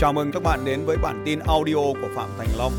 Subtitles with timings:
[0.00, 2.72] Chào mừng các bạn đến với bản tin audio của Phạm Thành Long.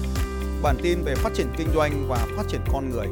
[0.63, 3.07] Bản tin về phát triển kinh doanh và phát triển con người.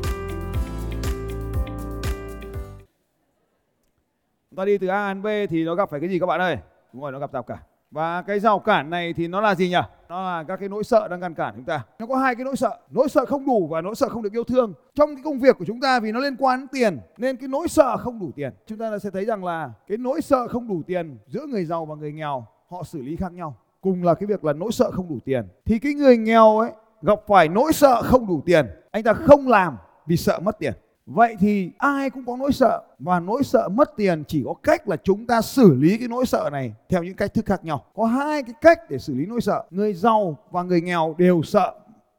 [4.49, 6.39] Chúng ta đi từ A đến B thì nó gặp phải cái gì các bạn
[6.39, 6.57] ơi?
[6.93, 7.57] Đúng rồi, nó gặp rào cản.
[7.91, 9.81] Và cái rào cản này thì nó là gì nhỉ?
[10.09, 11.83] Nó là các cái nỗi sợ đang ngăn cản chúng ta.
[11.99, 14.33] Nó có hai cái nỗi sợ, nỗi sợ không đủ và nỗi sợ không được
[14.33, 14.73] yêu thương.
[14.95, 17.47] Trong cái công việc của chúng ta vì nó liên quan đến tiền nên cái
[17.47, 18.53] nỗi sợ không đủ tiền.
[18.67, 21.85] Chúng ta sẽ thấy rằng là cái nỗi sợ không đủ tiền giữa người giàu
[21.85, 23.55] và người nghèo họ xử lý khác nhau.
[23.87, 25.47] Cùng là cái việc là nỗi sợ không đủ tiền.
[25.65, 29.47] Thì cái người nghèo ấy gặp phải nỗi sợ không đủ tiền, anh ta không
[29.47, 30.73] làm vì sợ mất tiền.
[31.05, 34.89] Vậy thì ai cũng có nỗi sợ và nỗi sợ mất tiền chỉ có cách
[34.89, 37.83] là chúng ta xử lý cái nỗi sợ này theo những cách thức khác nhau.
[37.95, 39.63] Có hai cái cách để xử lý nỗi sợ.
[39.69, 41.73] Người giàu và người nghèo đều sợ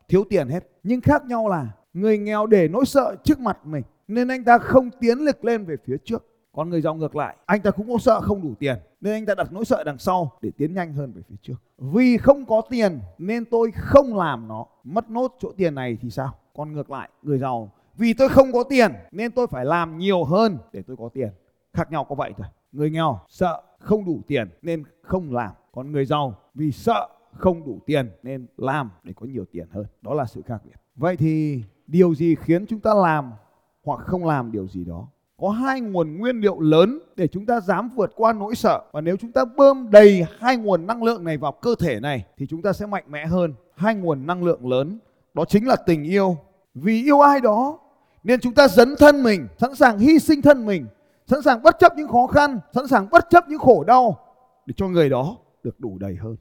[0.08, 0.68] thiếu tiền hết.
[0.82, 4.58] Nhưng khác nhau là người nghèo để nỗi sợ trước mặt mình nên anh ta
[4.58, 6.24] không tiến lực lên về phía trước.
[6.52, 9.26] Còn người giàu ngược lại, anh ta cũng có sợ không đủ tiền nên anh
[9.26, 11.54] ta đặt nỗi sợ đằng sau để tiến nhanh hơn về phía trước.
[11.78, 16.10] Vì không có tiền nên tôi không làm nó, mất nốt chỗ tiền này thì
[16.10, 16.34] sao?
[16.56, 17.70] Còn ngược lại, người giàu.
[17.96, 21.28] Vì tôi không có tiền nên tôi phải làm nhiều hơn để tôi có tiền.
[21.72, 22.46] Khác nhau có vậy thôi.
[22.72, 25.50] Người nghèo sợ không đủ tiền nên không làm.
[25.72, 29.86] Còn người giàu vì sợ không đủ tiền nên làm để có nhiều tiền hơn.
[30.02, 30.74] Đó là sự khác biệt.
[30.96, 33.32] Vậy thì điều gì khiến chúng ta làm
[33.84, 35.08] hoặc không làm điều gì đó?
[35.40, 39.00] Có hai nguồn nguyên liệu lớn để chúng ta dám vượt qua nỗi sợ và
[39.00, 42.46] nếu chúng ta bơm đầy hai nguồn năng lượng này vào cơ thể này thì
[42.46, 44.98] chúng ta sẽ mạnh mẽ hơn hai nguồn năng lượng lớn
[45.34, 46.36] đó chính là tình yêu
[46.74, 47.78] vì yêu ai đó
[48.24, 50.86] nên chúng ta dấn thân mình, sẵn sàng hy sinh thân mình,
[51.26, 54.18] sẵn sàng bất chấp những khó khăn, sẵn sàng bất chấp những khổ đau
[54.66, 56.36] để cho người đó được đủ đầy hơn.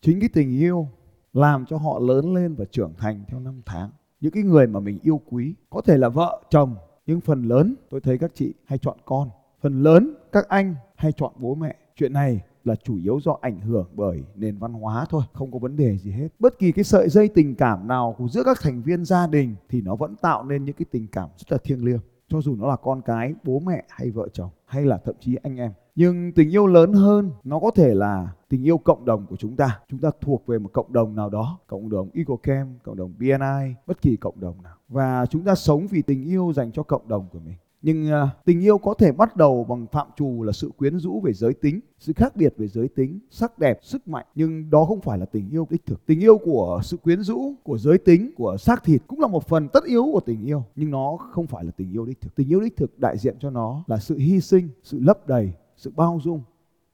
[0.00, 0.88] Chính cái tình yêu
[1.32, 3.90] làm cho họ lớn lên và trưởng thành theo năm tháng.
[4.20, 6.76] Những cái người mà mình yêu quý có thể là vợ, chồng,
[7.10, 9.30] nhưng phần lớn tôi thấy các chị hay chọn con.
[9.60, 11.76] Phần lớn các anh hay chọn bố mẹ.
[11.96, 15.58] Chuyện này là chủ yếu do ảnh hưởng bởi nền văn hóa thôi, không có
[15.58, 16.28] vấn đề gì hết.
[16.38, 19.56] Bất kỳ cái sợi dây tình cảm nào của giữa các thành viên gia đình
[19.68, 22.00] thì nó vẫn tạo nên những cái tình cảm rất là thiêng liêng.
[22.28, 25.36] Cho dù nó là con cái, bố mẹ hay vợ chồng hay là thậm chí
[25.42, 25.72] anh em.
[25.94, 29.56] Nhưng tình yêu lớn hơn nó có thể là tình yêu cộng đồng của chúng
[29.56, 29.80] ta.
[29.88, 33.74] Chúng ta thuộc về một cộng đồng nào đó, cộng đồng EcoCam, cộng đồng BNI,
[33.86, 34.74] bất kỳ cộng đồng nào.
[34.90, 37.54] Và chúng ta sống vì tình yêu dành cho cộng đồng của mình.
[37.82, 41.20] Nhưng uh, tình yêu có thể bắt đầu bằng phạm trù là sự quyến rũ
[41.20, 44.26] về giới tính, sự khác biệt về giới tính, sắc đẹp, sức mạnh.
[44.34, 46.06] Nhưng đó không phải là tình yêu đích thực.
[46.06, 49.46] Tình yêu của sự quyến rũ, của giới tính, của xác thịt cũng là một
[49.46, 50.64] phần tất yếu của tình yêu.
[50.76, 52.34] Nhưng nó không phải là tình yêu đích thực.
[52.34, 55.52] Tình yêu đích thực đại diện cho nó là sự hy sinh, sự lấp đầy,
[55.76, 56.42] sự bao dung.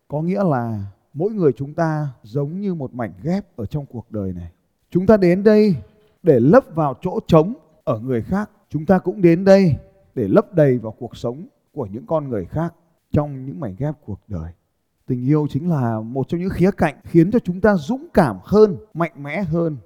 [0.09, 0.85] Có nghĩa là
[1.15, 4.51] mỗi người chúng ta giống như một mảnh ghép ở trong cuộc đời này.
[4.91, 5.75] Chúng ta đến đây
[6.23, 7.55] để lấp vào chỗ trống
[7.87, 8.51] ở người khác.
[8.69, 9.75] Chúng ta cũng đến đây
[10.15, 12.75] để lấp đầy vào cuộc sống của những con người khác
[13.11, 14.53] trong những mảnh ghép cuộc đời.
[15.07, 18.37] Tình yêu chính là một trong những khía cạnh khiến cho chúng ta dũng cảm
[18.43, 19.77] hơn, mạnh mẽ hơn.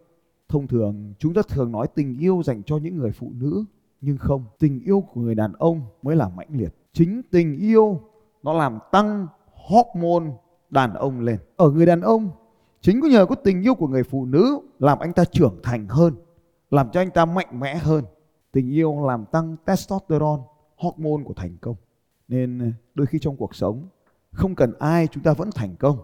[0.48, 3.64] Thông thường chúng ta thường nói tình yêu dành cho những người phụ nữ,
[4.00, 6.74] nhưng không, tình yêu của người đàn ông mới là mãnh liệt.
[6.92, 8.00] Chính tình yêu
[8.42, 10.26] nó làm tăng hormone
[10.70, 11.38] đàn ông lên.
[11.56, 12.30] Ở người đàn ông,
[12.80, 15.86] chính có nhờ có tình yêu của người phụ nữ làm anh ta trưởng thành
[15.88, 16.14] hơn,
[16.70, 18.04] làm cho anh ta mạnh mẽ hơn.
[18.52, 20.42] Tình yêu làm tăng testosterone,
[20.76, 21.76] hormone của thành công.
[22.28, 23.88] Nên ờ, đôi khi trong cuộc sống,
[24.32, 25.98] không cần ai chúng ta vẫn thành công.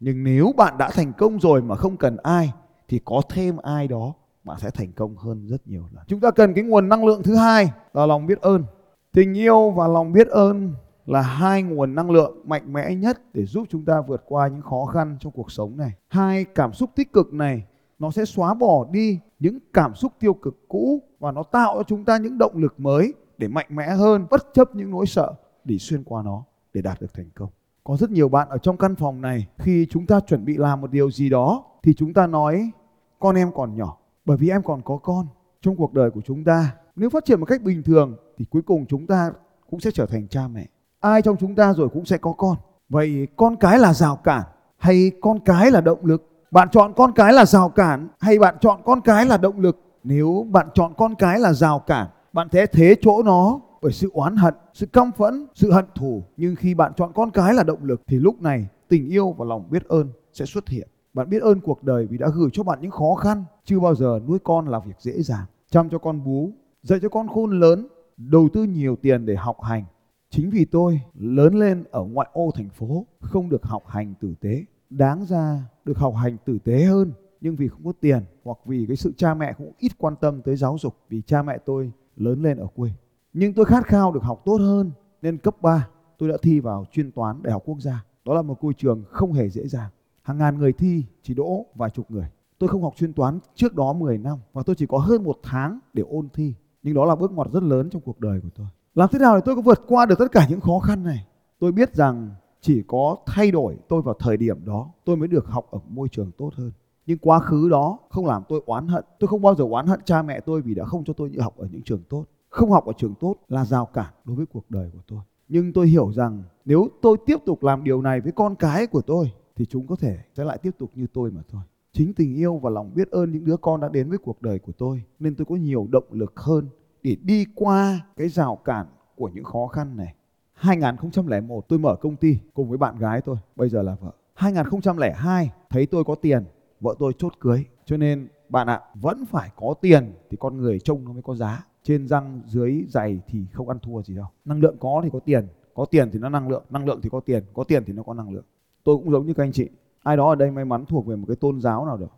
[0.00, 2.52] Nhưng nếu bạn đã thành công rồi mà không cần ai,
[2.88, 4.14] thì có thêm ai đó
[4.44, 6.04] bạn sẽ thành công hơn rất nhiều lần.
[6.08, 8.64] Chúng ta cần cái nguồn năng lượng thứ hai, là lòng biết ơn.
[9.12, 10.74] Tình yêu và lòng biết ơn
[11.06, 14.62] là hai nguồn năng lượng mạnh mẽ nhất để giúp chúng ta vượt qua những
[14.62, 15.90] khó khăn trong cuộc sống này.
[16.08, 17.64] Hai cảm xúc tích cực này,
[17.98, 21.82] nó sẽ xóa bỏ đi những cảm xúc tiêu cực cũ và nó tạo cho
[21.82, 25.34] chúng ta những động lực mới để mạnh mẽ hơn, bất chấp những nỗi sợ
[25.64, 26.44] để xuyên qua nó
[26.74, 27.48] để đạt được thành công.
[27.84, 30.80] Có rất nhiều bạn ở trong căn phòng này, khi chúng ta chuẩn bị làm
[30.80, 32.70] một điều gì đó thì chúng ta nói,
[33.18, 35.26] con em còn nhỏ, bởi vì em còn có con.
[35.60, 38.62] Trong cuộc đời của chúng ta, nếu phát triển một cách bình thường thì cuối
[38.62, 39.32] cùng chúng ta
[39.70, 40.66] cũng sẽ trở thành cha mẹ.
[41.00, 42.56] Ai trong chúng ta rồi cũng sẽ có con.
[42.88, 44.42] Vậy con cái là rào cản
[44.76, 46.31] hay con cái là động lực?
[46.52, 49.80] Bạn chọn con cái là rào cản hay bạn chọn con cái là động lực?
[50.04, 54.10] Nếu bạn chọn con cái là rào cản, bạn sẽ thế chỗ nó bởi sự
[54.12, 56.22] oán hận, sự căm phẫn, sự hận thù.
[56.36, 59.44] Nhưng khi bạn chọn con cái là động lực thì lúc này tình yêu và
[59.44, 60.88] lòng biết ơn sẽ xuất hiện.
[61.14, 63.44] Bạn biết ơn cuộc đời vì đã gửi cho bạn những khó khăn.
[63.64, 65.46] Chưa bao giờ nuôi con là việc dễ dàng.
[65.70, 66.50] Chăm cho con bú,
[66.82, 69.84] dạy cho con khôn lớn, đầu tư nhiều tiền để học hành.
[70.30, 74.34] Chính vì tôi lớn lên ở ngoại ô thành phố, không được học hành tử
[74.40, 74.64] tế
[74.96, 78.84] đáng ra được học hành tử tế hơn, nhưng vì không có tiền hoặc vì
[78.88, 81.92] cái sự cha mẹ cũng ít quan tâm tới giáo dục vì cha mẹ tôi
[82.16, 82.90] lớn lên ở quê.
[83.32, 84.90] Nhưng tôi khát khao được học tốt hơn
[85.22, 88.04] nên cấp 3 tôi đã thi vào chuyên toán Đại học Quốc gia.
[88.24, 89.90] Đó là một ngôi trường không hề dễ dàng.
[90.22, 92.26] Hàng ngàn người thi chỉ đỗ vài chục người.
[92.58, 95.38] Tôi không học chuyên toán trước đó 10 năm và tôi chỉ có hơn một
[95.42, 96.54] tháng để ôn thi.
[96.82, 98.66] Nhưng đó là bước ngoặt rất lớn trong cuộc đời của tôi.
[98.94, 101.26] Làm thế nào để tôi có vượt qua được tất cả những khó khăn này?
[101.58, 102.30] Tôi biết rằng
[102.62, 106.08] chỉ có thay đổi tôi vào thời điểm đó, tôi mới được học ở môi
[106.08, 106.72] trường tốt hơn.
[107.06, 109.04] Nhưng quá khứ đó không làm tôi oán hận.
[109.18, 111.56] Tôi không bao giờ oán hận cha mẹ tôi vì đã không cho tôi học
[111.56, 112.24] ở những trường tốt.
[112.48, 115.20] Không học ở trường tốt là rào cản đối với cuộc đời của tôi.
[115.48, 119.02] Nhưng tôi hiểu rằng nếu tôi tiếp tục làm điều này với con cái của
[119.02, 121.62] tôi, thì chúng có thể sẽ lại tiếp tục như tôi mà thôi.
[121.92, 124.58] Chính tình yêu và lòng biết ơn những đứa con đã đến với cuộc đời
[124.58, 126.68] của tôi, nên tôi có nhiều động lực hơn
[127.02, 128.86] để đi qua cái rào cản
[129.16, 130.14] của những khó khăn này.
[130.62, 134.10] 2001 tôi mở công ty cùng với bạn gái tôi, bây giờ là vợ.
[134.34, 136.44] 2002 thấy tôi có tiền,
[136.80, 137.64] vợ tôi chốt cưới.
[137.84, 141.34] Cho nên bạn ạ, vẫn phải có tiền thì con người trông nó mới có
[141.34, 141.66] giá.
[141.82, 144.26] Trên răng dưới giày thì không ăn thua gì đâu.
[144.44, 147.08] Năng lượng có thì có tiền, có tiền thì nó năng lượng, năng lượng thì
[147.08, 148.44] có tiền, có tiền thì nó có năng lượng.
[148.84, 149.68] Tôi cũng giống như các anh chị,
[150.02, 152.08] ai đó ở đây may mắn thuộc về một cái tôn giáo nào đó.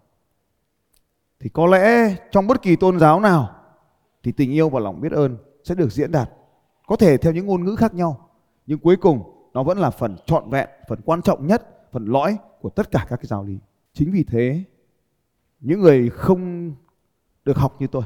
[1.41, 3.51] Thì có lẽ trong bất kỳ tôn giáo nào
[4.23, 6.31] thì tình yêu và lòng biết ơn sẽ được diễn đạt.
[6.87, 8.29] Có thể theo những ngôn ngữ khác nhau,
[8.67, 9.23] nhưng cuối cùng
[9.55, 13.07] nó vẫn là phần trọn vẹn, phần quan trọng nhất, phần lõi của tất cả
[13.09, 13.59] các cái giáo lý.
[13.93, 14.65] Chính vì thế,
[15.61, 16.75] những người không
[17.45, 18.03] được học như tôi,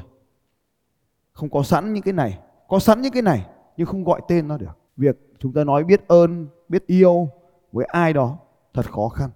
[1.31, 3.45] không có sẵn những cái này, có sẵn những cái này
[3.77, 4.77] nhưng không gọi tên nó được.
[4.97, 7.29] Việc chúng ta nói biết ơn, biết yêu
[7.71, 8.37] với ai đó
[8.73, 9.29] thật khó khăn.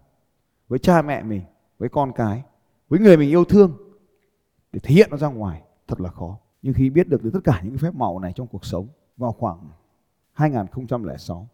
[0.67, 1.41] Với cha mẹ mình,
[1.77, 2.43] với con cái,
[2.89, 3.77] với người mình yêu thương
[4.71, 6.37] để thể hiện nó ra ngoài thật là khó.
[6.61, 8.87] Nhưng khi biết được, được tất cả những phép màu này trong cuộc sống
[9.17, 9.69] vào khoảng
[10.33, 11.47] 2006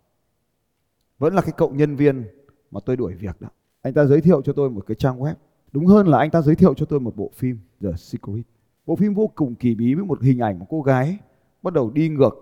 [1.19, 2.27] vẫn là cái cậu nhân viên
[2.71, 3.47] mà tôi đuổi việc đó.
[3.81, 5.33] Anh ta giới thiệu cho tôi một cái trang web.
[5.71, 8.45] Đúng hơn là anh ta giới thiệu cho tôi một bộ phim, The Secret.
[8.85, 11.17] Bộ phim vô cùng kỳ bí với một hình ảnh một cô gái
[11.61, 12.33] bắt đầu đi ngược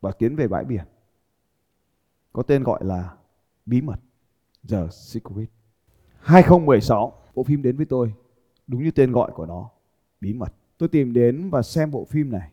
[0.00, 0.84] và tiến về bãi biển.
[2.32, 3.14] Có tên gọi là
[3.66, 4.00] Bí mật,
[4.68, 5.48] The Secret.
[6.20, 8.12] 2016 bộ phim đến với tôi
[8.66, 9.70] đúng như tên gọi của nó,
[10.20, 12.50] bí mật tôi tìm đến và xem bộ phim này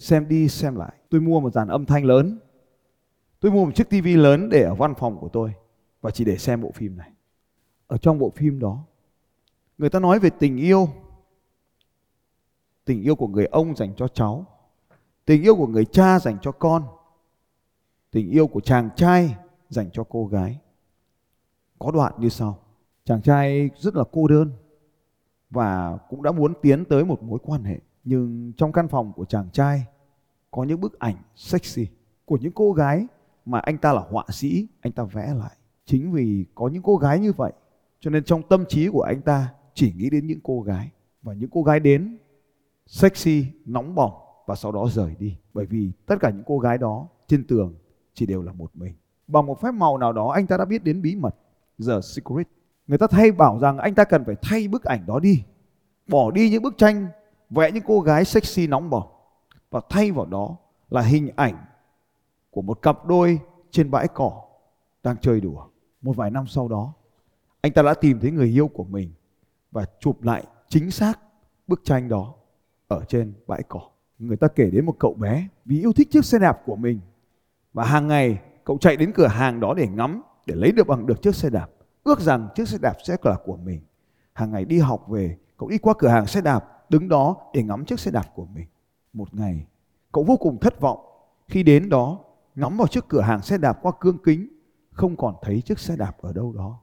[0.00, 0.92] xem đi, xem lại.
[1.10, 2.38] Tôi mua một dàn âm thanh lớn.
[3.40, 5.54] Tôi mua một chiếc tivi lớn để ở văn phòng của tôi
[6.00, 7.10] và chỉ để xem bộ phim này.
[7.86, 8.84] Ở trong bộ phim đó,
[9.78, 10.88] người ta nói về tình yêu.
[12.84, 14.46] Tình yêu của người ông dành cho cháu.
[15.24, 16.84] Tình yêu của người cha dành cho con.
[18.10, 19.36] Tình yêu của chàng trai
[19.68, 20.58] dành cho cô gái.
[21.78, 22.58] Có đoạn như sau.
[23.04, 24.52] Chàng trai rất là cô đơn
[25.50, 29.24] và cũng đã muốn tiến tới một mối quan hệ nhưng trong căn phòng của
[29.24, 29.86] chàng trai,
[30.50, 31.86] có những bức ảnh sexy
[32.24, 33.06] của những cô gái
[33.46, 35.56] mà anh ta là họa sĩ, anh ta vẽ lại.
[35.84, 37.52] Chính vì có những cô gái như vậy,
[38.00, 40.90] cho nên trong tâm trí của anh ta chỉ nghĩ đến những cô gái.
[41.22, 42.18] Và những cô gái đến,
[42.86, 44.12] sexy, nóng bỏng
[44.46, 45.36] và sau đó rời đi.
[45.54, 47.74] Bởi vì tất cả những cô gái đó trên tường
[48.14, 48.94] chỉ đều là một mình.
[49.26, 51.34] Bằng một phép màu nào đó, anh ta đã biết đến bí mật,
[51.86, 52.48] The Secret.
[52.86, 55.42] Người ta thay bảo rằng anh ta cần phải thay bức ảnh đó đi.
[56.08, 57.08] Bỏ đi những bức tranh
[57.50, 59.08] vẽ những cô gái sexy nóng bỏng
[59.70, 60.56] và thay vào đó
[60.90, 61.64] là hình ảnh
[62.50, 64.42] của một cặp đôi trên bãi cỏ
[65.02, 65.66] đang chơi đùa.
[66.02, 66.92] Một vài năm sau đó
[67.60, 69.12] anh ta đã tìm thấy người yêu của mình
[69.70, 71.18] và chụp lại chính xác
[71.66, 72.34] bức tranh đó
[72.88, 73.80] ở trên bãi cỏ.
[74.18, 77.00] Người ta kể đến một cậu bé vì yêu thích chiếc xe đạp của mình
[77.72, 81.06] và hàng ngày cậu chạy đến cửa hàng đó để ngắm để lấy được bằng
[81.06, 81.68] được chiếc xe đạp.
[82.04, 83.80] Ước rằng chiếc xe đạp sẽ là của mình.
[84.32, 87.62] Hàng ngày đi học về, cậu đi qua cửa hàng xe đạp, đứng đó để
[87.62, 88.66] ngắm chiếc xe đạp của mình.
[89.12, 89.66] Một ngày,
[90.12, 91.06] cậu vô cùng thất vọng
[91.48, 92.18] khi đến đó
[92.54, 94.48] ngắm vào chiếc cửa hàng xe đạp qua cương kính,
[94.90, 96.80] không còn thấy chiếc xe đạp ở đâu đó.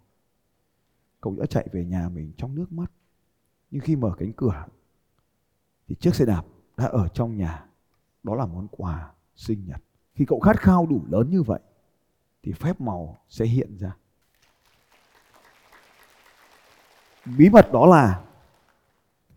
[1.21, 2.91] Cậu đã chạy về nhà mình trong nước mắt.
[3.71, 4.65] Nhưng khi mở cánh cửa
[5.87, 6.43] thì chiếc xe đạp
[6.77, 7.65] đã ở trong nhà.
[8.23, 9.81] Đó là món quà sinh nhật.
[10.13, 11.59] Khi cậu khát khao đủ lớn như vậy
[12.43, 13.95] thì phép màu sẽ hiện ra.
[17.37, 18.23] bí mật đó là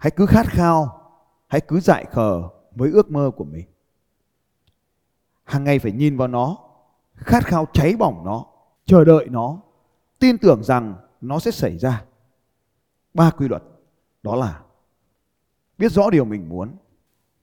[0.01, 1.11] hãy cứ khát khao,
[1.49, 3.67] hãy cứ dại khờ với ước mơ của mình.
[5.45, 6.59] Hàng ngày phải nhìn vào nó,
[7.15, 8.47] khát khao cháy bỏng nó,
[8.85, 9.61] chờ đợi nó,
[10.19, 12.05] tin tưởng rằng nó sẽ xảy ra.
[13.15, 13.63] Ba quy luật,
[14.23, 14.61] đó là
[15.79, 16.77] biết rõ điều mình muốn.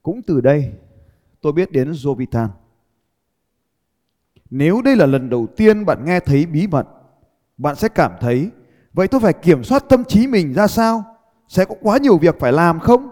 [0.04, 0.74] Cũng từ đây,
[1.42, 2.48] tôi biết đến Jovitan.
[4.50, 6.88] Nếu đây là lần đầu tiên bạn nghe thấy bí mật,
[7.58, 8.52] bạn sẽ cảm thấy,
[8.94, 11.17] Vậy tôi phải kiểm soát tâm trí mình ra sao?
[11.48, 13.10] Sẽ có quá nhiều việc phải làm không?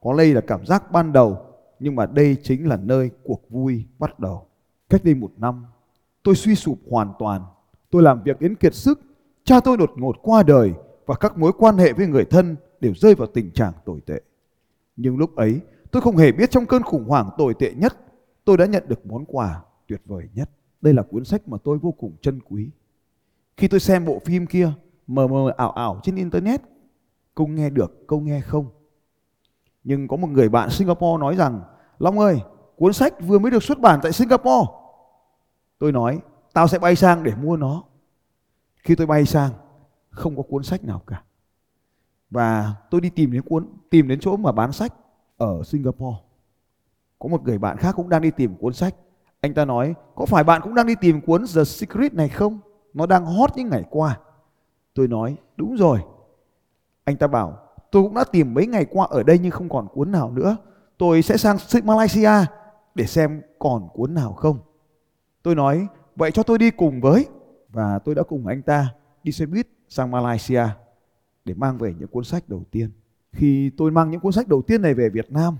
[0.00, 1.38] Có đây là cảm giác ban đầu,
[1.78, 4.46] nhưng mà đây chính là nơi cuộc vui bắt đầu.
[4.88, 5.64] Cách đây một năm,
[6.22, 7.42] tôi suy sụp hoàn toàn.
[7.90, 9.00] Tôi làm việc đến kiệt sức.
[9.44, 10.72] Cha tôi đột ngột qua đời
[11.06, 14.20] và các mối quan hệ với người thân đều rơi vào tình trạng tồi tệ.
[14.96, 15.60] Nhưng lúc ấy,
[15.90, 17.96] tôi không hề biết trong cơn khủng hoảng tồi tệ nhất,
[18.44, 20.50] tôi đã nhận được món quà tuyệt vời nhất.
[20.80, 22.70] Đây là cuốn sách mà tôi vô cùng trân quý.
[23.56, 24.72] Khi tôi xem bộ phim kia,
[25.06, 26.60] mờ mờ ảo ảo trên internet
[27.34, 28.66] câu nghe được câu nghe không?
[29.84, 31.60] Nhưng có một người bạn Singapore nói rằng,
[31.98, 32.40] Long ơi,
[32.76, 34.72] cuốn sách vừa mới được xuất bản tại Singapore.
[35.78, 36.20] Tôi nói,
[36.52, 37.84] tao sẽ bay sang để mua nó.
[38.76, 39.50] Khi tôi bay sang,
[40.10, 41.22] không có cuốn sách nào cả.
[42.30, 44.94] Và tôi đi tìm đến cuốn, tìm đến chỗ mà bán sách
[45.36, 46.16] ở Singapore.
[47.18, 48.94] Có một người bạn khác cũng đang đi tìm cuốn sách.
[49.40, 52.60] Anh ta nói, có phải bạn cũng đang đi tìm cuốn The Secret này không?
[52.94, 54.18] Nó đang hot những ngày qua.
[54.94, 56.00] Tôi nói, đúng rồi
[57.04, 57.58] anh ta bảo,
[57.90, 60.56] tôi cũng đã tìm mấy ngày qua ở đây nhưng không còn cuốn nào nữa.
[60.98, 62.30] Tôi sẽ sang Malaysia
[62.94, 64.58] để xem còn cuốn nào không.
[65.42, 67.26] Tôi nói, vậy cho tôi đi cùng với.
[67.68, 70.64] Và tôi đã cùng anh ta đi xe buýt sang Malaysia
[71.44, 72.90] để mang về những cuốn sách đầu tiên.
[73.32, 75.56] Khi tôi mang những cuốn sách đầu tiên này về Việt Nam,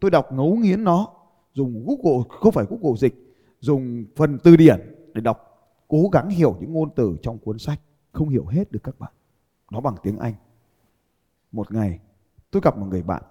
[0.00, 1.08] tôi đọc ngấu nghiến nó,
[1.52, 6.56] dùng Google, không phải Google dịch, dùng phần từ điển để đọc, cố gắng hiểu
[6.60, 7.80] những ngôn từ trong cuốn sách.
[8.12, 9.12] Không hiểu hết được các bạn.
[9.70, 10.34] Nó bằng tiếng Anh
[11.52, 12.00] một ngày,
[12.50, 13.22] tôi gặp một người bạn,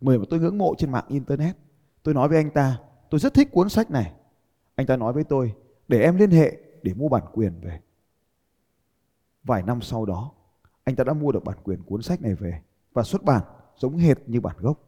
[0.00, 1.56] người mà tôi ngưỡng mộ trên mạng internet.
[2.02, 2.78] Tôi nói với anh ta,
[3.10, 4.12] tôi rất thích cuốn sách này.
[4.74, 5.54] Anh ta nói với tôi,
[5.88, 7.80] để em liên hệ để mua bản quyền về.
[9.44, 10.32] Vài năm sau đó,
[10.84, 13.42] anh ta đã mua được bản quyền cuốn sách này về và xuất bản
[13.76, 14.78] giống hệt như bản gốc.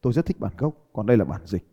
[0.00, 1.66] Tôi rất thích bản gốc, còn đây là bản dịch.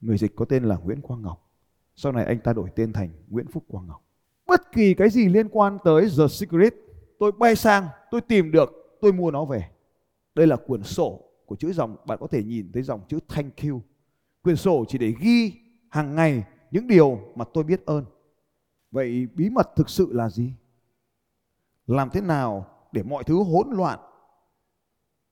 [0.00, 1.50] Người dịch có tên là Nguyễn Quang Ngọc.
[1.96, 4.02] Sau này anh ta đổi tên thành Nguyễn Phúc Quang Ngọc.
[4.46, 6.74] Bất kỳ cái gì liên quan tới The Secret,
[7.18, 9.70] tôi bay sang, tôi tìm được tôi mua nó về.
[10.34, 11.96] Đây là quyển sổ của chữ dòng.
[12.06, 13.82] Bạn có thể nhìn thấy dòng chữ thank you.
[14.42, 15.52] Quyển sổ chỉ để ghi
[15.90, 18.04] hàng ngày những điều mà tôi biết ơn.
[18.90, 20.52] Vậy bí mật thực sự là gì?
[21.86, 23.98] Làm thế nào để mọi thứ hỗn loạn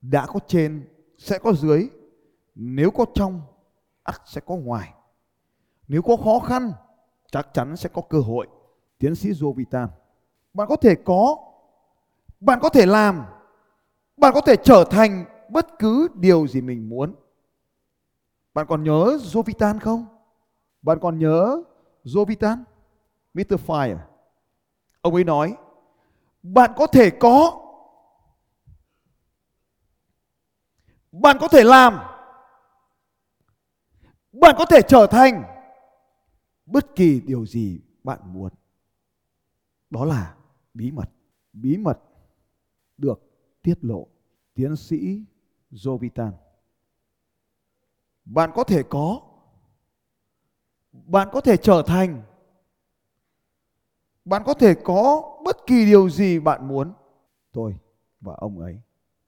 [0.01, 1.89] đã có trên sẽ có dưới,
[2.55, 3.43] nếu có trong,
[4.03, 4.95] ắt sẽ có ngoài.
[5.89, 6.73] Nếu có khó khăn,
[7.33, 8.47] chắc chắn sẽ có cơ hội.
[8.99, 9.89] Tiến sĩ Jovitan,
[10.55, 11.37] bạn có thể có,
[12.41, 13.25] bạn có thể làm
[14.17, 17.15] bạn có thể trở thành bất cứ điều gì mình muốn.
[18.55, 20.07] Bạn còn nhớ Jovitan không?
[20.83, 21.63] Bạn còn nhớ
[22.05, 22.65] Jovitan?
[23.35, 23.55] Mr.
[23.67, 23.99] Fire.
[25.01, 25.57] Ông ấy nói,
[26.43, 27.63] bạn có thể có,
[31.13, 31.99] bạn có thể làm,
[34.33, 35.43] bạn có thể trở thành
[36.67, 38.53] bất kỳ điều gì bạn muốn.
[39.91, 40.35] Đó là
[40.75, 41.11] bí mật.
[41.53, 41.99] Bí mật
[42.97, 43.26] được
[43.67, 44.07] tiết lộ.
[44.55, 45.25] Tiến sĩ
[45.73, 46.33] Jovitan.
[48.25, 49.21] Bạn có thể có.
[50.93, 52.23] Bạn có thể trở thành.
[54.25, 56.93] Bạn có thể có bất kỳ điều gì bạn muốn.
[57.53, 57.77] Tôi
[58.21, 58.81] và ông ấy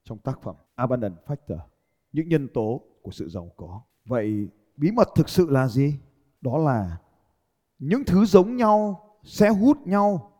[0.03, 1.59] trong tác phẩm Abundant Factor,
[2.11, 3.81] những nhân tố của sự giàu có.
[4.05, 5.99] Vậy bí mật thực sự là gì?
[6.41, 6.97] Đó là
[7.79, 10.31] những thứ giống nhau, sẽ hút nhau.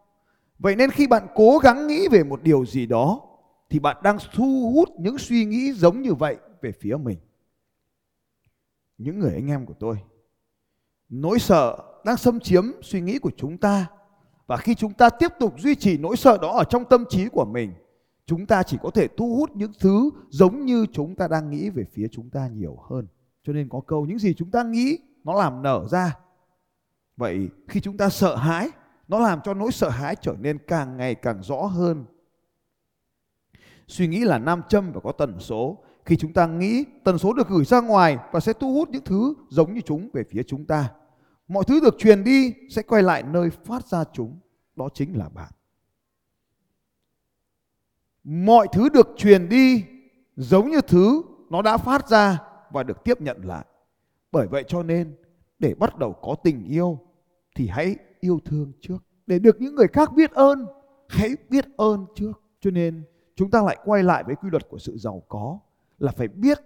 [0.59, 3.28] Vậy nên khi bạn cố gắng nghĩ về một điều gì đó
[3.69, 7.17] thì bạn đang thu hút những suy nghĩ giống như vậy về phía mình.
[8.97, 9.97] Những người anh em của tôi,
[11.09, 13.88] nỗi sợ đang xâm chiếm suy nghĩ của chúng ta.
[14.47, 17.27] Và khi chúng ta tiếp tục duy trì nỗi sợ đó ở trong tâm trí
[17.29, 17.73] của mình,
[18.25, 21.69] chúng ta chỉ có thể thu hút những thứ giống như chúng ta đang nghĩ
[21.69, 23.07] về phía chúng ta nhiều hơn.
[23.43, 26.17] Cho nên có câu, những gì chúng ta nghĩ, nó làm nở ra.
[27.17, 28.69] Vậy khi chúng ta sợ hãi,
[29.07, 32.05] nó làm cho nỗi sợ hãi trở nên càng ngày càng rõ hơn
[33.89, 35.84] suy nghĩ là nam châm và có tần số.
[36.05, 39.03] Khi chúng ta nghĩ, tần số được gửi ra ngoài và sẽ thu hút những
[39.05, 40.91] thứ giống như chúng về phía chúng ta.
[41.48, 44.39] Mọi thứ được truyền đi sẽ quay lại nơi phát ra chúng.
[44.75, 45.51] Đó chính là bạn.
[48.24, 49.84] Mọi thứ được truyền đi
[50.36, 52.39] giống như thứ nó đã phát ra
[52.72, 53.65] và được tiếp nhận lại.
[54.31, 55.15] Bởi vậy cho nên,
[55.60, 57.00] để bắt đầu có tình yêu,
[57.55, 58.98] thì hãy yêu thương trước.
[59.27, 60.65] Để được những người khác biết ơn,
[61.08, 62.31] hãy biết ơn trước.
[62.62, 63.03] Cho nên
[63.39, 65.60] chúng ta lại quay lại với quy luật của sự giàu có
[66.00, 66.60] là phải biết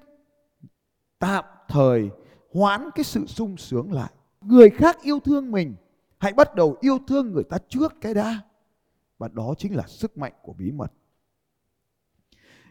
[1.19, 2.09] tạm thời
[2.53, 4.11] hoãn cái sự sung sướng lại.
[4.41, 5.75] Người khác yêu thương mình,
[6.17, 8.41] hãy bắt đầu yêu thương người ta trước cái đã.
[9.17, 10.91] Và đó chính là sức mạnh của bí mật.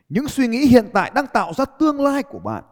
[0.08, 2.64] Những suy nghĩ hiện tại đang tạo ra tương lai của bạn.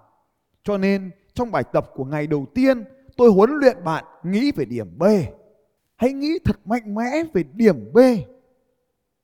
[0.64, 2.84] Cho nên, trong bài tập của ngày đầu tiên,
[3.16, 5.04] tôi huấn luyện bạn nghĩ về điểm b.
[5.96, 7.98] Hãy nghĩ thật mạnh mẽ về điểm b.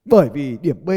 [0.05, 0.91] Bởi vì điểm b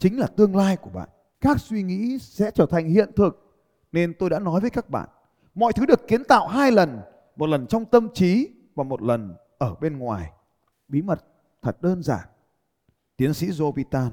[0.00, 1.08] chính là tương lai của bạn.
[1.40, 3.46] Các suy nghĩ sẽ trở thành hiện thực.
[3.92, 5.08] Nên tôi đã nói với các bạn,
[5.54, 7.00] mọi thứ được kiến tạo hai lần,
[7.36, 10.32] một lần trong tâm trí và một lần ở bên ngoài.
[10.88, 11.24] Bí mật
[11.62, 12.28] thật đơn giản.
[13.16, 14.10] Tiến sĩ jovitan,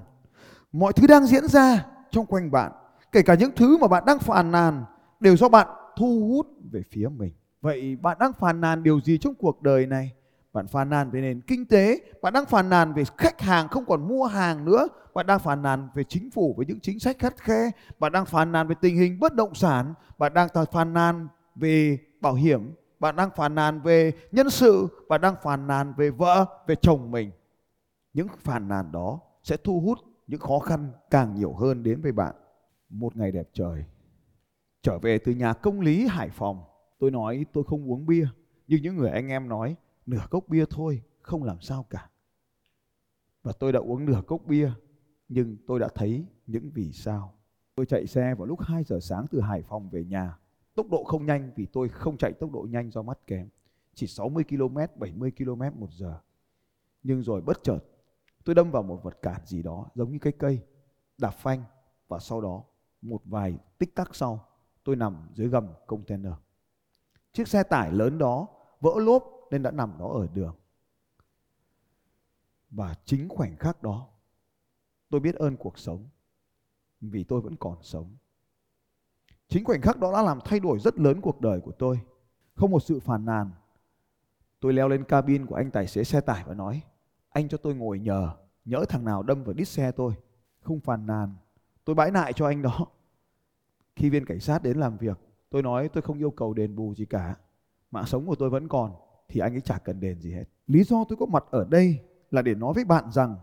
[0.72, 2.72] mọi thứ đang diễn ra trong quanh bạn,
[3.12, 4.86] kể cả những thứ mà bạn đang phàn nàn,
[5.20, 5.68] đều do bạn
[5.98, 7.34] thu hút về phía mình.
[7.62, 10.12] Vậy bạn đang phàn nàn điều gì trong cuộc đời này?
[10.58, 13.86] Bạn phàn nàn về nền kinh tế, bạn đang phàn nàn về khách hàng không
[13.86, 17.20] còn mua hàng nữa, bạn đang phàn nàn về chính phủ với những chính sách
[17.20, 20.94] khắt khe, bạn đang phàn nàn về tình hình bất động sản, bạn đang phàn
[20.94, 25.94] nàn về bảo hiểm, bạn đang phàn nàn về nhân sự, bạn đang phàn nàn
[25.98, 27.32] về vợ, về chồng mình.
[28.14, 32.12] Những phàn nàn đó sẽ thu hút những khó khăn càng nhiều hơn đến với
[32.12, 32.36] bạn.
[32.90, 33.86] Một ngày đẹp trời,
[34.82, 36.64] trở về từ nhà công lý Hải Phòng,
[37.00, 38.28] tôi nói tôi không uống bia,
[38.68, 39.76] nhưng những người anh em nói
[40.08, 42.10] nửa cốc bia thôi, không làm sao cả.
[43.44, 44.72] Và tôi đã uống nửa cốc bia,
[45.30, 47.34] nhưng tôi đã thấy những vì sao.
[47.76, 50.38] Tôi chạy xe vào lúc 2 giờ sáng từ Hải Phòng về nhà.
[50.76, 53.50] Tốc độ không nhanh vì tôi không chạy tốc độ nhanh do mắt kém.
[53.94, 56.20] Chỉ 60 km, 70 km một giờ.
[57.04, 57.80] Nhưng rồi bất chợt,
[58.44, 60.60] tôi đâm vào một vật cản gì đó giống như cái cây,
[61.18, 61.64] đạp phanh
[62.08, 62.64] và sau đó
[63.02, 64.46] một vài tích tắc sau
[64.84, 66.34] tôi nằm dưới gầm container.
[67.34, 68.48] Chiếc xe tải lớn đó
[68.82, 70.56] vỡ lốp nên đã nằm đó ở đường.
[72.70, 74.08] Và chính khoảnh khắc đó
[75.10, 76.08] tôi biết ơn cuộc sống
[77.02, 78.16] vì tôi vẫn còn sống.
[79.48, 82.00] Chính khoảnh khắc đó đã làm thay đổi rất lớn cuộc đời của tôi.
[82.56, 83.52] Không một sự phàn nàn.
[84.60, 86.84] Tôi leo lên cabin của anh tài xế xe tải và nói
[87.30, 88.30] anh cho tôi ngồi nhờ,
[88.66, 90.14] nhỡ thằng nào đâm vào đít xe tôi.
[90.62, 91.36] Không phàn nàn.
[91.86, 92.88] Tôi bãi nại cho anh đó.
[93.96, 95.18] Khi viên cảnh sát đến làm việc,
[95.50, 97.36] tôi nói tôi không yêu cầu đền bù gì cả.
[97.92, 98.96] Mạng sống của tôi vẫn còn
[99.30, 100.44] thì anh ấy chả cần đền gì hết.
[100.68, 102.00] Lý do tôi có mặt ở đây
[102.32, 103.36] là để nói với bạn rằng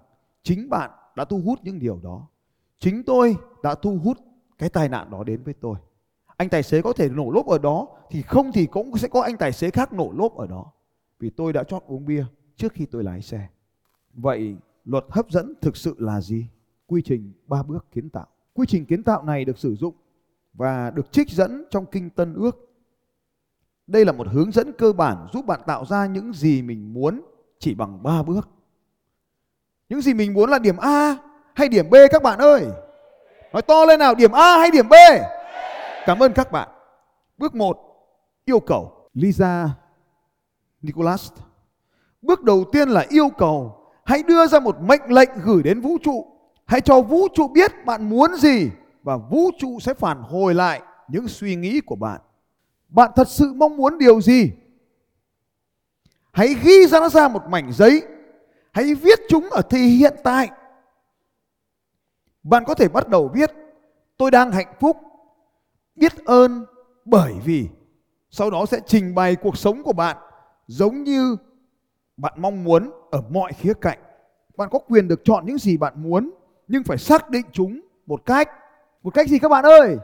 [0.43, 2.29] chính bạn đã thu hút những điều đó.
[2.79, 4.19] Chính tôi đã thu hút
[4.59, 5.77] cái tai nạn đó đến với tôi.
[6.37, 9.23] Anh tài xế có thể nổ lốp ở đó, thì không thì cũng sẽ có
[9.23, 10.73] anh tài xế khác nổ lốp ở đó.
[11.19, 12.25] Vì tôi đã chót uống bia
[12.57, 13.49] trước khi tôi lái xe.
[14.15, 16.47] Vậy luật hấp dẫn thực sự là gì?
[16.87, 18.27] Quy trình ba bước kiến tạo.
[18.55, 19.95] Quy trình kiến tạo này được sử dụng
[20.53, 22.74] và được trích dẫn trong kinh Tân Ước
[23.87, 27.21] đây là một hướng dẫn cơ bản giúp bạn tạo ra những gì mình muốn
[27.59, 28.49] chỉ bằng 3 bước.
[29.89, 31.17] Những gì mình muốn là điểm A
[31.55, 32.67] hay điểm B các bạn ơi?
[33.53, 34.95] Nói to lên nào, điểm A hay điểm B?
[36.07, 36.69] Cảm ơn các bạn.
[37.39, 37.79] Bước 1,
[38.45, 39.11] yêu cầu.
[39.15, 39.71] Lisa
[40.83, 41.33] Nicholas.
[42.23, 43.81] Bước đầu tiên là yêu cầu.
[44.05, 46.27] Hãy đưa ra một mệnh lệnh gửi đến vũ trụ.
[46.67, 48.71] Hãy cho vũ trụ biết bạn muốn gì
[49.03, 52.21] và vũ trụ sẽ phản hồi lại những suy nghĩ của bạn.
[52.95, 54.53] Bạn thật sự mong muốn điều gì?
[56.33, 58.03] Hãy ghi ra nó ra một mảnh giấy.
[58.73, 60.51] Hãy viết chúng ở thì hiện tại.
[62.43, 63.51] Bạn có thể bắt đầu viết
[64.17, 64.97] tôi đang hạnh phúc,
[65.97, 66.65] biết ơn
[67.05, 67.69] bởi vì
[68.31, 70.17] sau đó sẽ trình bày cuộc sống của bạn
[70.67, 71.37] giống như
[72.17, 73.99] bạn mong muốn ở mọi khía cạnh.
[74.57, 76.31] Bạn có quyền được chọn những gì bạn muốn
[76.69, 78.51] nhưng phải xác định chúng một cách.
[79.03, 79.97] Một cách gì các bạn ơi?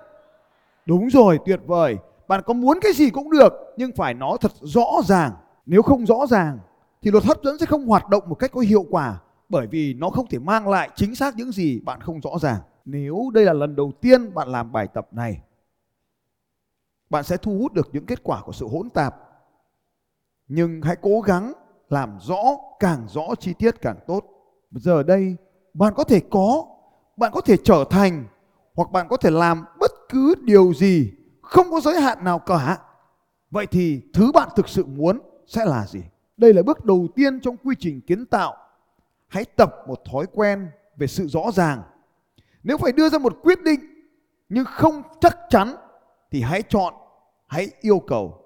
[0.86, 1.96] Đúng rồi, tuyệt vời
[2.30, 5.32] bạn có muốn cái gì cũng được, nhưng phải nói thật rõ ràng.
[5.66, 6.58] Nếu không rõ ràng,
[7.02, 9.94] thì luật hấp dẫn sẽ không hoạt động một cách có hiệu quả, bởi vì
[9.94, 12.60] nó không thể mang lại chính xác những gì bạn không rõ ràng.
[12.84, 15.40] Nếu đây là lần đầu tiên bạn làm bài tập này,
[17.10, 19.16] bạn sẽ thu hút được những kết quả của sự hỗn tạp.
[20.48, 21.52] Nhưng hãy cố gắng
[21.88, 22.42] làm rõ,
[22.80, 24.24] càng rõ chi tiết càng tốt.
[24.70, 25.36] Giờ đây,
[25.74, 26.64] bạn có thể có,
[27.16, 28.24] bạn có thể trở thành,
[28.74, 31.12] hoặc bạn có thể làm bất cứ điều gì
[31.50, 32.78] không có giới hạn nào cả.
[33.50, 36.00] Vậy thì thứ bạn thực sự muốn sẽ là gì?
[36.36, 38.56] Đây là bước đầu tiên trong quy trình kiến tạo.
[39.28, 41.82] Hãy tập một thói quen về sự rõ ràng.
[42.62, 43.80] Nếu phải đưa ra một quyết định
[44.48, 45.74] nhưng không chắc chắn
[46.30, 46.94] thì hãy chọn,
[47.46, 48.44] hãy yêu cầu.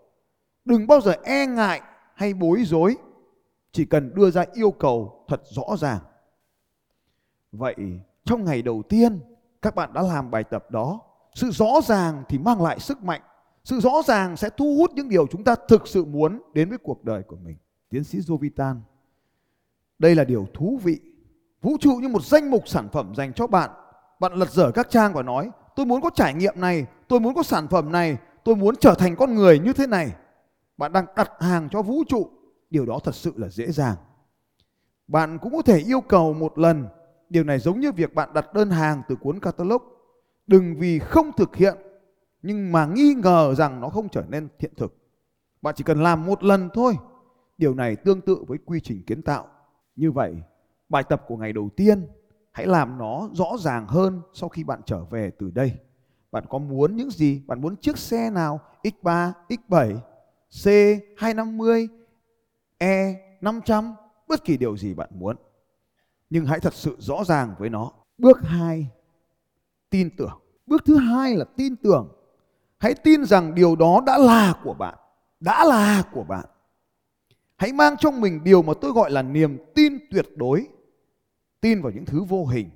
[0.65, 1.83] Đừng bao giờ e ngại
[2.15, 2.97] hay bối rối.
[3.73, 5.99] Chỉ cần đưa ra yêu cầu thật rõ ràng.
[7.53, 7.75] Vậy
[8.25, 9.21] trong ngày đầu tiên
[9.63, 11.01] các bạn đã làm bài tập đó
[11.35, 13.21] sự rõ ràng thì mang lại sức mạnh.
[13.65, 16.79] Sự rõ ràng sẽ thu hút những điều chúng ta thực sự muốn đến với
[16.79, 17.57] cuộc đời của mình.
[17.89, 18.77] Tiến sĩ Jovitan,
[19.99, 21.01] đây là điều thú vị.
[21.63, 23.71] Vũ trụ như một danh mục sản phẩm dành cho bạn.
[24.21, 27.35] Bạn lật dở các trang và nói, tôi muốn có trải nghiệm này, tôi muốn
[27.35, 30.13] có sản phẩm này, tôi muốn trở thành con người như thế này.
[30.77, 32.31] Bạn đang đặt hàng cho vũ trụ.
[32.71, 33.97] Điều đó thật sự là dễ dàng.
[35.09, 36.87] Bạn cũng có thể yêu cầu một lần.
[37.31, 39.83] Điều này giống như việc bạn đặt đơn hàng từ cuốn catalog.
[40.47, 41.77] Đừng vì không thực hiện
[42.43, 44.97] nhưng mà nghi ngờ rằng nó không trở nên thiện thực.
[45.63, 46.95] Bạn chỉ cần làm một lần thôi.
[47.59, 49.47] Điều này tương tự với quy trình kiến tạo.
[49.97, 50.35] Như vậy,
[50.89, 52.07] bài tập của ngày đầu tiên
[52.53, 55.73] hãy làm nó rõ ràng hơn sau khi bạn trở về từ đây.
[56.33, 57.43] Bạn có muốn những gì?
[57.47, 58.61] Bạn muốn chiếc xe nào?
[58.83, 59.99] X3, X7,
[60.51, 61.87] C250,
[62.79, 63.95] E500,
[64.29, 65.37] bất kỳ điều gì bạn muốn.
[66.31, 67.93] Nhưng hãy thật sự rõ ràng với nó.
[68.19, 68.91] Bước 2,
[69.95, 70.41] tin tưởng.
[70.67, 72.09] Bước thứ hai là tin tưởng.
[72.79, 74.95] Hãy tin rằng điều đó đã là của bạn.
[75.41, 76.45] Đã là của bạn.
[77.57, 80.67] Hãy mang trong mình điều mà tôi gọi là niềm tin tuyệt đối.
[81.61, 82.71] Tin vào những thứ vô hình.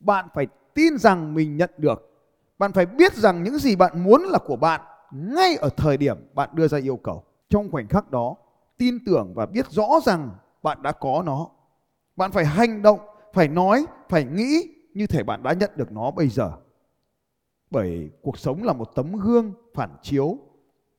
[0.00, 2.10] Bạn phải tin rằng mình nhận được.
[2.58, 4.80] Bạn phải biết rằng những gì bạn muốn là của bạn
[5.12, 7.24] ngay ở thời điểm bạn đưa ra yêu cầu.
[7.50, 8.36] Trong khoảnh khắc đó,
[8.78, 10.30] tin tưởng và biết rõ rằng
[10.62, 11.48] bạn đã có nó.
[12.16, 12.98] Bạn phải hành động,
[13.32, 14.62] phải nói, phải nghĩ
[14.94, 16.52] như thể bạn đã nhận được nó bây giờ.
[17.74, 20.38] Bởi cuộc sống là một tấm gương phản chiếu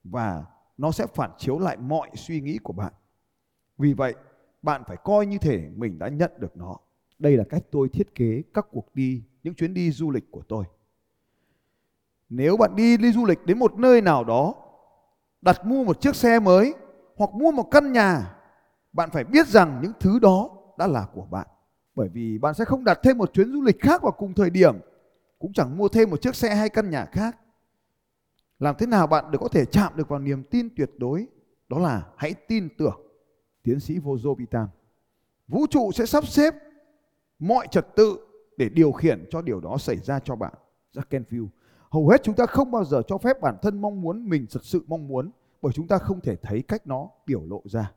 [0.03, 0.45] và
[0.77, 2.93] nó sẽ phản chiếu lại mọi suy nghĩ của bạn.
[3.77, 4.15] Vì vậy,
[4.61, 6.77] bạn phải coi như thể mình đã nhận được nó.
[7.19, 10.41] Đây là cách tôi thiết kế các cuộc đi, những chuyến đi du lịch của
[10.47, 10.65] tôi.
[12.29, 14.55] Nếu bạn đi đi du lịch đến một nơi nào đó,
[15.41, 16.73] đặt mua một chiếc xe mới
[17.15, 18.35] hoặc mua một căn nhà,
[18.93, 21.47] bạn phải biết rằng những thứ đó đã là của bạn.
[21.95, 24.49] Bởi vì bạn sẽ không đặt thêm một chuyến du lịch khác vào cùng thời
[24.49, 24.75] điểm,
[25.39, 27.37] cũng chẳng mua thêm một chiếc xe hay căn nhà khác.
[28.59, 31.27] Làm thế nào bạn được có thể chạm được vào niềm tin tuyệt đối?
[31.69, 33.01] Đó là hãy tin tưởng.
[33.63, 34.35] Tiến sĩ Vozo
[35.47, 36.53] Vũ trụ sẽ sắp xếp
[37.39, 38.17] mọi trật tự
[38.57, 40.53] để điều khiển cho điều đó xảy ra cho bạn.
[40.93, 41.47] Jack Canfield.
[41.91, 44.65] Hầu hết chúng ta không bao giờ cho phép bản thân mong muốn mình thực
[44.65, 47.91] sự mong muốn bởi chúng ta không thể thấy cách nó biểu lộ ra.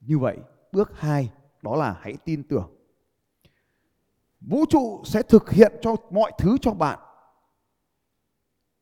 [0.00, 0.38] Như vậy,
[0.72, 1.30] bước 2
[1.62, 2.70] đó là hãy tin tưởng.
[4.48, 6.98] Vũ trụ sẽ thực hiện cho mọi thứ cho bạn.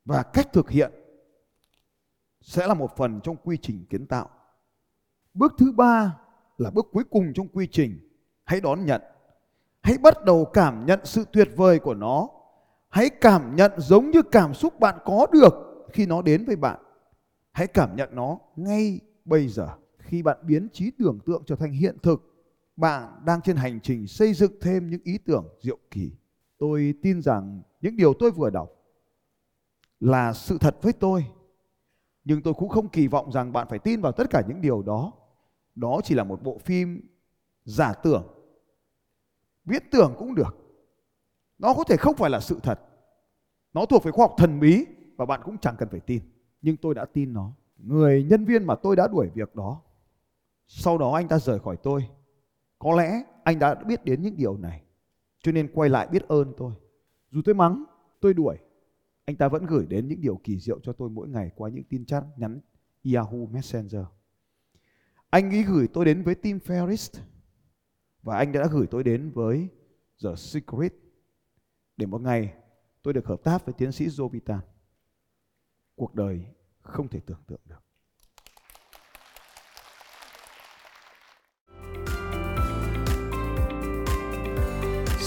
[0.05, 0.91] Và cách thực hiện
[2.41, 4.29] sẽ là một phần trong quy trình kiến tạo.
[5.33, 6.17] Bước thứ ba
[6.57, 8.09] là bước cuối cùng trong quy trình.
[8.43, 9.01] Hãy đón nhận.
[9.81, 12.29] Hãy bắt đầu cảm nhận sự tuyệt vời của nó.
[12.89, 15.53] Hãy cảm nhận giống như cảm xúc bạn có được
[15.93, 16.79] khi nó đến với bạn.
[17.51, 19.67] Hãy cảm nhận nó ngay bây giờ.
[19.97, 22.32] Khi bạn biến trí tưởng tượng trở thành hiện thực,
[22.75, 26.11] bạn đang trên hành trình xây dựng thêm những ý tưởng diệu kỳ.
[26.57, 28.69] Tôi tin rằng những điều tôi vừa đọc
[29.99, 31.25] là sự thật với tôi.
[32.25, 34.81] Nhưng tôi cũng không kỳ vọng rằng bạn phải tin vào tất cả những điều
[34.81, 35.11] đó.
[35.75, 37.01] Đó chỉ là một bộ phim
[37.65, 38.27] giả tưởng.
[39.65, 40.57] Viễn tưởng cũng được.
[41.59, 42.79] Nó có thể không phải là sự thật.
[43.73, 46.21] Nó thuộc về khoa học thần bí và bạn cũng chẳng cần phải tin.
[46.61, 47.51] Nhưng tôi đã tin nó.
[47.77, 49.81] Người nhân viên mà tôi đã đuổi việc đó.
[50.67, 52.07] Sau đó anh ta rời khỏi tôi.
[52.83, 54.83] Có lẽ anh đã biết đến những điều này.
[55.39, 56.73] Cho nên quay lại biết ơn tôi.
[57.31, 57.83] Dù tôi mắng,
[58.19, 58.57] tôi đuổi.
[59.25, 61.83] Anh ta vẫn gửi đến những điều kỳ diệu cho tôi mỗi ngày qua những
[61.83, 62.59] tin chat nhắn
[63.13, 64.05] Yahoo Messenger.
[65.29, 67.21] Anh ấy gửi tôi đến với Tim Ferriss
[68.21, 69.67] và anh đã gửi tôi đến với
[70.23, 70.93] The Secret
[71.97, 72.53] để một ngày
[73.03, 74.59] tôi được hợp tác với tiến sĩ Joe
[75.95, 76.45] Cuộc đời
[76.81, 77.83] không thể tưởng tượng được.